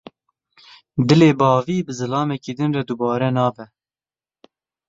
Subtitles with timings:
[1.07, 3.65] Dilê bavî bi zilamekî din re dubare nabe.